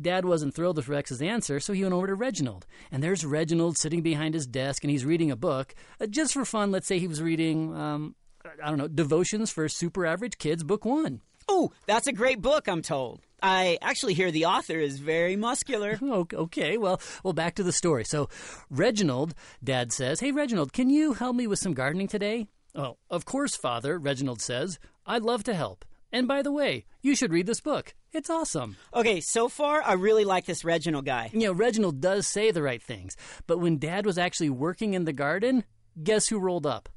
Dad 0.00 0.24
wasn't 0.24 0.54
thrilled 0.54 0.76
with 0.76 0.88
Rex's 0.88 1.20
answer, 1.20 1.58
so 1.58 1.72
he 1.72 1.82
went 1.82 1.94
over 1.94 2.06
to 2.06 2.14
Reginald. 2.14 2.66
And 2.92 3.02
there's 3.02 3.24
Reginald 3.24 3.76
sitting 3.76 4.02
behind 4.02 4.34
his 4.34 4.46
desk 4.46 4.84
and 4.84 4.90
he's 4.90 5.04
reading 5.04 5.30
a 5.30 5.36
book. 5.36 5.74
Uh, 6.00 6.06
just 6.06 6.32
for 6.32 6.44
fun, 6.44 6.70
let's 6.70 6.86
say 6.86 6.98
he 6.98 7.08
was 7.08 7.20
reading, 7.20 7.74
um, 7.74 8.14
I 8.62 8.68
don't 8.68 8.78
know, 8.78 8.88
Devotions 8.88 9.50
for 9.50 9.68
Super 9.68 10.06
Average 10.06 10.38
Kids, 10.38 10.62
Book 10.62 10.84
One. 10.84 11.22
Oh, 11.48 11.72
that's 11.86 12.06
a 12.06 12.12
great 12.12 12.40
book, 12.40 12.68
I'm 12.68 12.82
told. 12.82 13.20
I 13.42 13.78
actually 13.82 14.14
hear 14.14 14.30
the 14.30 14.46
author 14.46 14.78
is 14.78 14.98
very 14.98 15.36
muscular. 15.36 15.98
Oh, 16.10 16.26
Okay, 16.32 16.76
well, 16.78 17.00
well, 17.22 17.32
back 17.32 17.54
to 17.56 17.62
the 17.62 17.72
story. 17.72 18.04
So, 18.04 18.28
Reginald, 18.68 19.34
Dad 19.62 19.92
says, 19.92 20.20
"Hey, 20.20 20.32
Reginald, 20.32 20.72
can 20.72 20.90
you 20.90 21.12
help 21.14 21.36
me 21.36 21.46
with 21.46 21.58
some 21.58 21.74
gardening 21.74 22.08
today?" 22.08 22.48
Oh, 22.74 22.96
of 23.10 23.24
course, 23.24 23.54
Father. 23.56 23.98
Reginald 23.98 24.40
says, 24.40 24.78
"I'd 25.06 25.22
love 25.22 25.44
to 25.44 25.54
help." 25.54 25.84
And 26.12 26.26
by 26.26 26.42
the 26.42 26.50
way, 26.52 26.86
you 27.02 27.14
should 27.14 27.32
read 27.32 27.46
this 27.46 27.60
book. 27.60 27.94
It's 28.12 28.28
awesome. 28.30 28.76
Okay, 28.92 29.20
so 29.20 29.48
far 29.48 29.80
I 29.82 29.92
really 29.92 30.24
like 30.24 30.44
this 30.46 30.64
Reginald 30.64 31.04
guy. 31.04 31.30
You 31.32 31.40
know, 31.46 31.52
Reginald 31.52 32.00
does 32.00 32.26
say 32.26 32.50
the 32.50 32.62
right 32.62 32.82
things, 32.82 33.16
but 33.46 33.58
when 33.58 33.78
Dad 33.78 34.04
was 34.04 34.18
actually 34.18 34.50
working 34.50 34.94
in 34.94 35.04
the 35.04 35.12
garden, 35.12 35.62
guess 36.02 36.26
who 36.28 36.38
rolled 36.40 36.66
up? 36.66 36.88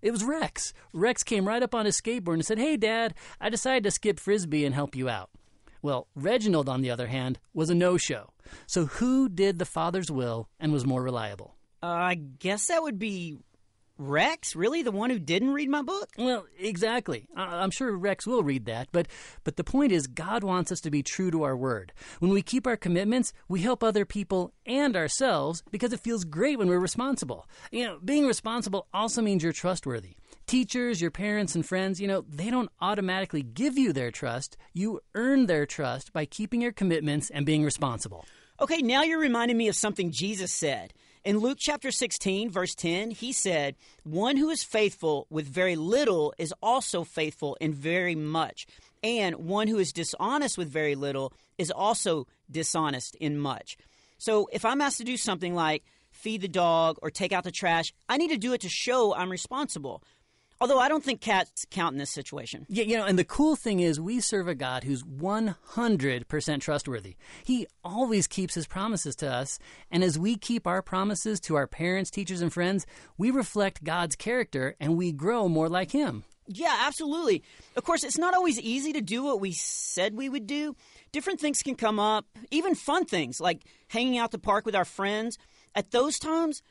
It 0.00 0.10
was 0.10 0.24
Rex. 0.24 0.72
Rex 0.94 1.22
came 1.22 1.46
right 1.46 1.62
up 1.62 1.74
on 1.74 1.84
his 1.86 2.00
skateboard 2.00 2.34
and 2.34 2.44
said, 2.46 2.58
Hey, 2.58 2.76
Dad, 2.76 3.14
I 3.40 3.48
decided 3.50 3.84
to 3.84 3.90
skip 3.90 4.18
Frisbee 4.20 4.64
and 4.64 4.74
help 4.74 4.94
you 4.96 5.08
out. 5.08 5.30
Well, 5.84 6.08
Reginald, 6.16 6.66
on 6.66 6.80
the 6.80 6.90
other 6.90 7.08
hand, 7.08 7.38
was 7.52 7.68
a 7.68 7.74
no 7.74 7.98
show. 7.98 8.30
So 8.66 8.86
who 8.86 9.28
did 9.28 9.58
the 9.58 9.66
father's 9.66 10.10
will 10.10 10.48
and 10.58 10.72
was 10.72 10.86
more 10.86 11.02
reliable? 11.02 11.56
Uh, 11.82 11.88
I 11.88 12.14
guess 12.14 12.68
that 12.68 12.82
would 12.82 12.98
be 12.98 13.36
Rex, 13.98 14.56
really 14.56 14.82
the 14.82 14.90
one 14.90 15.10
who 15.10 15.18
didn't 15.18 15.52
read 15.52 15.68
my 15.68 15.82
book? 15.82 16.08
Well, 16.18 16.46
exactly. 16.58 17.28
I'm 17.36 17.70
sure 17.70 17.96
Rex 17.96 18.26
will 18.26 18.42
read 18.42 18.64
that, 18.64 18.88
but 18.90 19.06
but 19.44 19.56
the 19.56 19.62
point 19.62 19.92
is 19.92 20.06
God 20.06 20.42
wants 20.42 20.72
us 20.72 20.80
to 20.80 20.90
be 20.90 21.02
true 21.02 21.30
to 21.30 21.44
our 21.44 21.56
word. 21.56 21.92
When 22.18 22.32
we 22.32 22.42
keep 22.42 22.66
our 22.66 22.76
commitments, 22.76 23.32
we 23.46 23.60
help 23.60 23.84
other 23.84 24.04
people 24.04 24.52
and 24.66 24.96
ourselves 24.96 25.62
because 25.70 25.92
it 25.92 26.00
feels 26.00 26.24
great 26.24 26.58
when 26.58 26.68
we're 26.68 26.80
responsible. 26.80 27.46
You 27.70 27.84
know, 27.84 27.98
being 28.04 28.26
responsible 28.26 28.88
also 28.92 29.22
means 29.22 29.44
you're 29.44 29.52
trustworthy. 29.52 30.16
Teachers, 30.46 31.00
your 31.00 31.10
parents 31.10 31.54
and 31.54 31.64
friends, 31.64 32.00
you 32.00 32.06
know, 32.06 32.24
they 32.28 32.50
don't 32.50 32.70
automatically 32.80 33.42
give 33.42 33.78
you 33.78 33.92
their 33.94 34.10
trust. 34.10 34.58
You 34.74 35.00
earn 35.14 35.46
their 35.46 35.64
trust 35.64 36.12
by 36.12 36.26
keeping 36.26 36.60
your 36.60 36.72
commitments 36.72 37.30
and 37.30 37.46
being 37.46 37.64
responsible. 37.64 38.26
Okay, 38.60 38.82
now 38.82 39.02
you're 39.02 39.18
reminding 39.18 39.56
me 39.56 39.68
of 39.68 39.74
something 39.74 40.10
Jesus 40.12 40.52
said. 40.52 40.92
In 41.24 41.38
Luke 41.38 41.56
chapter 41.58 41.90
16, 41.90 42.50
verse 42.50 42.74
10, 42.74 43.10
he 43.10 43.32
said, 43.32 43.76
One 44.02 44.36
who 44.36 44.50
is 44.50 44.62
faithful 44.62 45.26
with 45.30 45.46
very 45.46 45.76
little 45.76 46.34
is 46.36 46.52
also 46.62 47.04
faithful 47.04 47.56
in 47.58 47.72
very 47.72 48.14
much. 48.14 48.66
And 49.02 49.36
one 49.36 49.66
who 49.66 49.78
is 49.78 49.92
dishonest 49.92 50.58
with 50.58 50.68
very 50.68 50.94
little 50.94 51.32
is 51.56 51.70
also 51.70 52.26
dishonest 52.50 53.14
in 53.14 53.38
much. 53.38 53.78
So 54.18 54.48
if 54.52 54.66
I'm 54.66 54.82
asked 54.82 54.98
to 54.98 55.04
do 55.04 55.16
something 55.16 55.54
like 55.54 55.82
feed 56.10 56.42
the 56.42 56.48
dog 56.48 56.98
or 57.00 57.10
take 57.10 57.32
out 57.32 57.44
the 57.44 57.50
trash, 57.50 57.94
I 58.08 58.18
need 58.18 58.28
to 58.28 58.36
do 58.36 58.52
it 58.52 58.60
to 58.60 58.68
show 58.68 59.14
I'm 59.14 59.30
responsible. 59.30 60.02
Although 60.60 60.78
I 60.78 60.88
don't 60.88 61.04
think 61.04 61.20
cats 61.20 61.66
count 61.70 61.94
in 61.94 61.98
this 61.98 62.10
situation. 62.10 62.66
Yeah, 62.68 62.84
you 62.84 62.96
know, 62.96 63.04
and 63.04 63.18
the 63.18 63.24
cool 63.24 63.56
thing 63.56 63.80
is 63.80 64.00
we 64.00 64.20
serve 64.20 64.48
a 64.48 64.54
God 64.54 64.84
who's 64.84 65.02
100% 65.02 66.60
trustworthy. 66.60 67.16
He 67.42 67.66
always 67.84 68.26
keeps 68.26 68.54
his 68.54 68.66
promises 68.66 69.16
to 69.16 69.30
us, 69.30 69.58
and 69.90 70.04
as 70.04 70.18
we 70.18 70.36
keep 70.36 70.66
our 70.66 70.82
promises 70.82 71.40
to 71.40 71.56
our 71.56 71.66
parents, 71.66 72.10
teachers, 72.10 72.40
and 72.40 72.52
friends, 72.52 72.86
we 73.18 73.30
reflect 73.30 73.84
God's 73.84 74.16
character 74.16 74.76
and 74.80 74.96
we 74.96 75.12
grow 75.12 75.48
more 75.48 75.68
like 75.68 75.90
him. 75.90 76.24
Yeah, 76.46 76.76
absolutely. 76.82 77.42
Of 77.74 77.84
course, 77.84 78.04
it's 78.04 78.18
not 78.18 78.34
always 78.34 78.60
easy 78.60 78.92
to 78.92 79.00
do 79.00 79.22
what 79.22 79.40
we 79.40 79.52
said 79.52 80.14
we 80.14 80.28
would 80.28 80.46
do. 80.46 80.76
Different 81.10 81.40
things 81.40 81.62
can 81.62 81.74
come 81.74 81.98
up, 81.98 82.26
even 82.50 82.74
fun 82.74 83.06
things 83.06 83.40
like 83.40 83.62
hanging 83.88 84.18
out 84.18 84.30
the 84.30 84.38
park 84.38 84.66
with 84.66 84.76
our 84.76 84.84
friends. 84.84 85.38
At 85.74 85.90
those 85.90 86.18
times, 86.18 86.62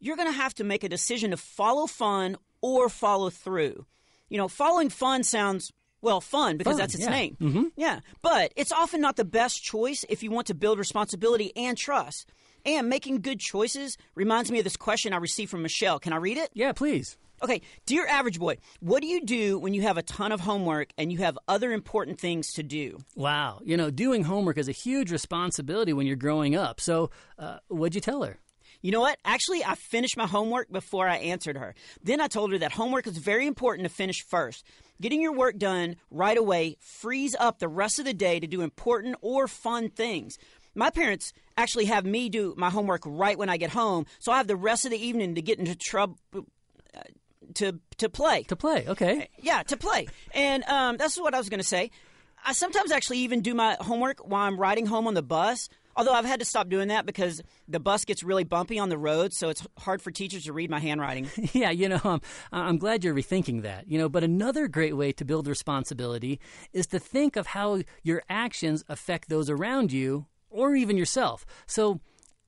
you're 0.00 0.16
going 0.16 0.28
to 0.28 0.36
have 0.36 0.54
to 0.54 0.64
make 0.64 0.82
a 0.82 0.88
decision 0.88 1.30
to 1.30 1.36
follow 1.36 1.86
fun 1.86 2.36
or 2.62 2.88
follow 2.88 3.30
through. 3.30 3.86
You 4.28 4.38
know, 4.38 4.48
following 4.48 4.90
fun 4.90 5.22
sounds 5.24 5.72
well 6.02 6.20
fun 6.20 6.56
because 6.56 6.74
Fun, 6.74 6.78
that's 6.78 6.94
its 6.94 7.04
yeah. 7.04 7.10
name. 7.10 7.72
Yeah, 7.76 8.00
but 8.22 8.52
it's 8.56 8.72
often 8.72 9.00
not 9.00 9.16
the 9.16 9.24
best 9.24 9.62
choice 9.62 10.04
if 10.08 10.22
you 10.22 10.30
want 10.30 10.46
to 10.46 10.54
build 10.54 10.78
responsibility 10.78 11.52
and 11.56 11.76
trust. 11.76 12.30
And 12.64 12.88
making 12.88 13.22
good 13.22 13.40
choices 13.40 13.96
reminds 14.14 14.50
me 14.50 14.58
of 14.58 14.64
this 14.64 14.76
question 14.76 15.12
I 15.12 15.16
received 15.16 15.50
from 15.50 15.62
Michelle. 15.62 15.98
Can 15.98 16.12
I 16.12 16.16
read 16.16 16.36
it? 16.36 16.50
Yeah, 16.52 16.72
please. 16.72 17.16
Okay, 17.42 17.62
dear 17.86 18.06
average 18.06 18.38
boy, 18.38 18.58
what 18.80 19.00
do 19.00 19.06
you 19.06 19.24
do 19.24 19.58
when 19.58 19.72
you 19.72 19.80
have 19.82 19.96
a 19.96 20.02
ton 20.02 20.30
of 20.30 20.40
homework 20.40 20.92
and 20.98 21.10
you 21.10 21.18
have 21.18 21.38
other 21.48 21.72
important 21.72 22.20
things 22.20 22.52
to 22.52 22.62
do? 22.62 22.98
Wow. 23.16 23.60
You 23.64 23.78
know, 23.78 23.90
doing 23.90 24.24
homework 24.24 24.58
is 24.58 24.68
a 24.68 24.72
huge 24.72 25.10
responsibility 25.10 25.94
when 25.94 26.06
you're 26.06 26.16
growing 26.16 26.54
up. 26.54 26.80
So, 26.82 27.10
uh, 27.38 27.58
what'd 27.68 27.94
you 27.94 28.02
tell 28.02 28.24
her? 28.24 28.38
You 28.82 28.92
know 28.92 29.00
what? 29.00 29.18
Actually, 29.24 29.64
I 29.64 29.74
finished 29.74 30.16
my 30.16 30.26
homework 30.26 30.70
before 30.70 31.08
I 31.08 31.16
answered 31.16 31.56
her. 31.56 31.74
Then 32.02 32.20
I 32.20 32.28
told 32.28 32.52
her 32.52 32.58
that 32.58 32.72
homework 32.72 33.06
is 33.06 33.18
very 33.18 33.46
important 33.46 33.86
to 33.86 33.94
finish 33.94 34.24
first. 34.28 34.64
Getting 35.00 35.20
your 35.20 35.32
work 35.32 35.58
done 35.58 35.96
right 36.10 36.36
away 36.36 36.76
frees 36.80 37.34
up 37.38 37.58
the 37.58 37.68
rest 37.68 37.98
of 37.98 38.04
the 38.04 38.14
day 38.14 38.40
to 38.40 38.46
do 38.46 38.62
important 38.62 39.16
or 39.20 39.48
fun 39.48 39.90
things. 39.90 40.38
My 40.74 40.90
parents 40.90 41.32
actually 41.56 41.86
have 41.86 42.04
me 42.04 42.28
do 42.28 42.54
my 42.56 42.70
homework 42.70 43.02
right 43.04 43.36
when 43.36 43.48
I 43.48 43.56
get 43.56 43.70
home, 43.70 44.06
so 44.18 44.30
I 44.32 44.36
have 44.36 44.46
the 44.46 44.56
rest 44.56 44.84
of 44.84 44.90
the 44.90 45.04
evening 45.04 45.34
to 45.34 45.42
get 45.42 45.58
into 45.58 45.74
trouble. 45.74 46.16
Uh, 46.94 47.00
to 47.54 47.80
to 47.98 48.08
play. 48.08 48.44
To 48.44 48.56
play. 48.56 48.86
Okay. 48.86 49.28
Yeah, 49.38 49.62
to 49.64 49.76
play. 49.76 50.06
And 50.32 50.62
um, 50.64 50.96
that's 50.96 51.18
what 51.18 51.34
I 51.34 51.38
was 51.38 51.48
going 51.48 51.60
to 51.60 51.66
say. 51.66 51.90
I 52.44 52.52
sometimes 52.52 52.92
actually 52.92 53.18
even 53.18 53.42
do 53.42 53.54
my 53.54 53.76
homework 53.80 54.20
while 54.20 54.42
I'm 54.46 54.58
riding 54.58 54.86
home 54.86 55.06
on 55.06 55.14
the 55.14 55.22
bus. 55.22 55.68
Although 55.96 56.12
I've 56.12 56.24
had 56.24 56.40
to 56.40 56.46
stop 56.46 56.68
doing 56.68 56.88
that 56.88 57.04
because 57.04 57.42
the 57.68 57.80
bus 57.80 58.04
gets 58.04 58.22
really 58.22 58.44
bumpy 58.44 58.78
on 58.78 58.88
the 58.88 58.98
road, 58.98 59.32
so 59.32 59.48
it's 59.48 59.66
hard 59.78 60.00
for 60.00 60.10
teachers 60.10 60.44
to 60.44 60.52
read 60.52 60.70
my 60.70 60.78
handwriting. 60.78 61.28
Yeah, 61.52 61.70
you 61.70 61.88
know, 61.88 62.00
um, 62.04 62.20
I'm 62.52 62.78
glad 62.78 63.02
you're 63.02 63.14
rethinking 63.14 63.62
that. 63.62 63.88
You 63.88 63.98
know, 63.98 64.08
but 64.08 64.22
another 64.22 64.68
great 64.68 64.96
way 64.96 65.10
to 65.12 65.24
build 65.24 65.48
responsibility 65.48 66.38
is 66.72 66.86
to 66.88 66.98
think 66.98 67.36
of 67.36 67.48
how 67.48 67.82
your 68.02 68.22
actions 68.28 68.84
affect 68.88 69.28
those 69.28 69.50
around 69.50 69.90
you 69.90 70.26
or 70.48 70.76
even 70.76 70.96
yourself. 70.96 71.44
So, 71.66 72.00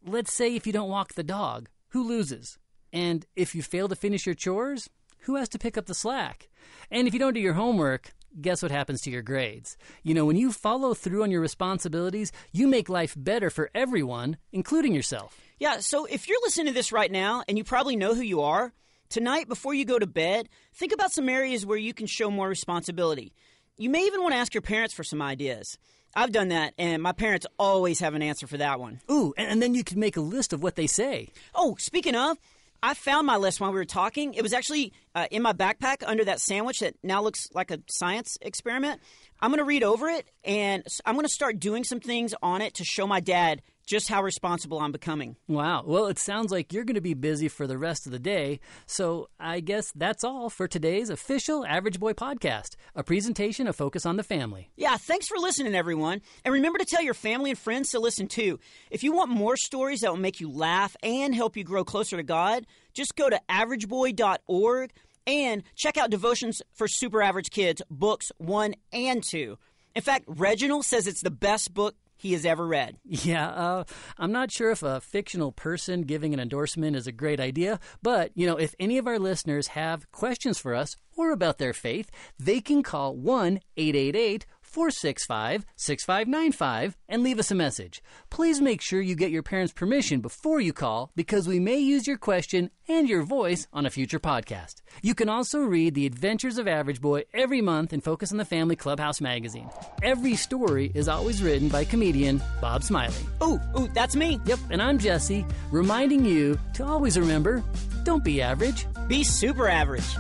let's 0.07 0.33
say 0.33 0.55
if 0.55 0.67
you 0.67 0.73
don't 0.73 0.89
walk 0.89 1.15
the 1.15 1.25
dog, 1.25 1.69
who 1.89 2.07
loses? 2.07 2.59
And 2.93 3.27
if 3.35 3.55
you 3.55 3.63
fail 3.63 3.89
to 3.89 3.97
finish 3.97 4.25
your 4.25 4.35
chores, 4.35 4.89
who 5.21 5.37
has 5.37 5.49
to 5.51 5.59
pick 5.59 5.77
up 5.77 5.87
the 5.87 5.95
slack? 5.95 6.49
And 6.91 7.09
if 7.09 7.15
you 7.15 7.21
don't 7.21 7.35
do 7.35 7.41
your 7.41 7.55
homework, 7.55 8.13
guess 8.41 8.63
what 8.63 8.71
happens 8.71 9.03
to 9.03 9.11
your 9.11 9.23
grades? 9.23 9.77
You 10.03 10.15
know, 10.15 10.25
when 10.25 10.37
you 10.37 10.53
follow 10.53 10.95
through 10.95 11.23
on 11.23 11.31
your 11.31 11.41
responsibilities, 11.41 12.33
you 12.53 12.67
make 12.67 12.89
life 12.89 13.15
better 13.17 13.51
for 13.51 13.71
everyone, 13.75 14.37
including 14.53 14.95
yourself. 14.95 15.39
Yeah, 15.59 15.81
so 15.81 16.07
if 16.07 16.29
you're 16.29 16.41
listening 16.43 16.69
to 16.69 16.73
this 16.73 16.93
right 16.93 17.11
now 17.11 17.45
and 17.47 17.59
you 17.59 17.65
probably 17.65 17.97
know 17.97 18.15
who 18.15 18.23
you 18.23 18.41
are, 18.41 18.73
tonight 19.09 19.49
before 19.49 19.75
you 19.75 19.85
go 19.85 19.99
to 19.99 20.07
bed, 20.07 20.49
think 20.75 20.93
about 20.93 21.13
some 21.13 21.29
areas 21.29 21.67
where 21.67 21.79
you 21.79 21.93
can 21.95 22.07
show 22.07 22.31
more 22.31 22.49
responsibility. 22.49 23.33
You 23.77 23.91
may 23.91 24.07
even 24.07 24.23
want 24.23 24.33
to 24.33 24.39
ask 24.39 24.55
your 24.55 24.63
parents 24.63 24.95
for 24.95 25.05
some 25.05 25.23
ideas. 25.23 25.79
I've 26.15 26.33
done 26.33 26.49
that, 26.49 26.75
and 26.77 27.03
my 27.03 27.13
parents 27.13 27.47
always 27.59 28.01
have 28.01 28.15
an 28.15 28.23
answer 28.23 28.47
for 28.47 28.59
that 28.59 28.79
one. 28.79 29.01
Ooh, 29.11 29.33
and, 29.37 29.49
and 29.51 29.63
then 29.63 29.75
you 29.75 29.83
can 29.83 29.99
make 29.99 30.17
a 30.17 30.21
list 30.21 30.53
of 30.53 30.63
what 30.63 30.77
they 30.77 30.87
say. 30.87 31.29
Oh, 31.55 31.77
speaking 31.79 32.15
of, 32.15 32.39
I 32.83 32.95
found 32.95 33.27
my 33.27 33.37
list 33.37 33.61
while 33.61 33.71
we 33.71 33.79
were 33.79 33.85
talking. 33.85 34.35
It 34.35 34.43
was 34.43 34.53
actually 34.53 34.93
uh, 35.15 35.27
in 35.31 35.43
my 35.43 35.53
backpack 35.53 36.03
under 36.05 36.25
that 36.25 36.41
sandwich 36.41 36.81
that 36.81 36.97
now 37.03 37.23
looks 37.23 37.49
like 37.55 37.71
a 37.71 37.79
science 37.89 38.37
experiment. 38.43 39.01
I'm 39.41 39.51
going 39.51 39.59
to 39.59 39.65
read 39.65 39.85
over 39.85 40.09
it, 40.09 40.29
and 40.45 40.85
I'm 41.07 41.15
going 41.15 41.25
to 41.25 41.33
start 41.33 41.61
doing 41.61 41.85
some 41.85 42.01
things 42.01 42.35
on 42.43 42.61
it 42.61 42.75
to 42.75 42.85
show 42.85 43.07
my 43.07 43.21
dad 43.21 43.63
just 43.93 44.09
how 44.09 44.23
responsible 44.23 44.81
I'm 44.81 44.91
becoming. 44.91 45.37
Wow. 45.49 45.85
Well, 45.87 46.07
it 46.07 46.19
sounds 46.19 46.51
like 46.51 46.73
you're 46.73 46.85
going 46.85 46.95
to 46.95 47.03
be 47.03 47.13
busy 47.13 47.47
for 47.47 47.67
the 47.67 47.77
rest 47.77 48.07
of 48.07 48.13
the 48.13 48.19
day. 48.19 48.59
So 48.87 49.29
I 49.39 49.61
guess 49.61 49.93
that's 49.95 50.25
all 50.25 50.49
for 50.49 50.67
today's 50.67 51.11
official 51.11 51.67
Average 51.67 52.01
Boy 52.01 52.15
podcast, 52.15 52.77
a 52.95 53.03
presentation 53.03 53.67
of 53.67 53.77
Focus 53.77 54.07
on 54.07 54.17
the 54.17 54.23
Family. 54.23 54.71
Yeah, 54.77 54.97
thanks 54.97 55.29
for 55.29 55.37
listening, 55.37 55.75
everyone. 55.75 56.23
And 56.43 56.55
remember 56.55 56.79
to 56.79 56.87
tell 56.87 57.03
your 57.03 57.13
family 57.13 57.51
and 57.51 57.59
friends 57.59 57.91
to 57.91 58.01
listen 58.01 58.29
too. 58.29 58.59
If 58.91 59.03
you 59.03 59.13
want 59.13 59.31
more 59.31 59.59
stories 59.59 60.01
that 60.01 60.11
will 60.11 60.17
make 60.17 60.41
you 60.41 60.51
laugh 60.51 60.97
and 61.03 61.35
help 61.35 61.59
you 61.59 61.63
grow 61.63 61.85
closer 61.85 62.17
to 62.17 62.23
God, 62.23 62.65
just 62.95 63.15
go 63.15 63.29
to 63.29 63.39
averageboy.org 63.51 64.91
and 65.27 65.63
check 65.77 65.99
out 65.99 66.09
Devotions 66.09 66.63
for 66.73 66.89
Super 66.89 67.21
Average 67.21 67.51
Kids, 67.51 67.83
books 67.91 68.33
one 68.39 68.75
and 68.91 69.23
two. 69.23 69.59
In 69.95 70.01
fact, 70.01 70.25
Reginald 70.27 70.87
says 70.87 71.07
it's 71.07 71.21
the 71.21 71.31
best 71.31 71.75
book 71.75 71.95
he 72.23 72.33
has 72.33 72.47
ever 72.47 72.67
read. 72.67 72.97
Yeah, 73.05 73.49
uh, 73.49 73.85
I'm 74.17 74.31
not 74.31 74.53
sure 74.53 74.71
if 74.71 74.83
a 74.83 75.01
fictional 75.01 75.51
person 75.51 76.03
giving 76.03 76.33
an 76.33 76.39
endorsement 76.41 76.95
is 76.97 77.09
a 77.09 77.13
great 77.13 77.41
idea, 77.41 77.81
but, 78.01 78.31
you 78.35 78.47
know, 78.47 78.57
if 78.57 78.77
any 78.79 78.97
of 78.97 79.09
our 79.09 79.19
listeners 79.19 79.69
have 79.69 80.11
questions 80.13 80.59
for 80.59 80.75
us 80.75 80.97
or 81.17 81.33
about 81.33 81.59
their 81.59 81.73
faith, 81.73 82.11
they 82.39 82.61
can 82.61 82.83
call 82.83 83.17
1 83.17 83.61
888 83.77 84.47
465 84.73 85.67
6595 85.77 86.97
and 87.09 87.23
leave 87.23 87.39
us 87.39 87.51
a 87.51 87.55
message. 87.55 88.03
Please 88.31 88.61
make 88.61 88.81
sure 88.81 89.01
you 89.01 89.15
get 89.15 89.31
your 89.31 89.43
parents' 89.43 89.73
permission 89.73 90.21
before 90.21 90.61
you 90.61 90.73
call 90.73 91.11
because 91.15 91.47
we 91.47 91.61
may 91.61 91.79
use 91.79 92.07
your 92.07 92.17
question 92.17 92.71
and 92.89 93.09
your 93.09 93.23
voice 93.23 93.67
on 93.73 93.87
a 93.87 93.91
future 93.91 94.19
podcast. 94.19 94.77
You 95.03 95.15
can 95.15 95.29
also 95.29 95.61
read 95.61 95.95
The 95.95 96.07
Adventures 96.07 96.59
of 96.59 96.67
Average 96.67 97.01
Boy 97.01 97.25
every 97.33 97.61
month 97.61 97.93
in 97.93 98.01
Focus 98.01 98.33
on 98.33 98.39
the 98.39 98.45
Family 98.45 98.77
Clubhouse 98.77 99.21
magazine. 99.21 99.69
Every 100.03 100.37
story 100.37 100.91
is 100.95 101.09
always 101.09 101.43
written 101.43 101.69
by 101.69 101.85
comedian 101.85 102.43
Bob 102.61 102.83
Smiley. 102.83 103.15
Ooh, 103.43 103.61
ooh, 103.79 103.89
that's 103.95 104.17
me. 104.17 104.41
Yep, 104.47 104.59
and 104.71 104.83
I'm 104.83 104.99
Jesse, 104.99 105.45
reminding 105.71 106.25
you 106.25 106.59
to 106.75 106.85
always 106.85 107.19
remember 107.19 107.63
don't 108.05 108.25
be 108.25 108.43
average. 108.43 108.87
Be 109.07 109.23
super 109.23 109.69
average. 109.69 110.17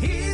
He's 0.00 0.25